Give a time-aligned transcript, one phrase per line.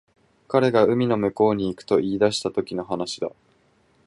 [0.47, 3.29] 彼が海の向こうに行くと言い出したときの話だ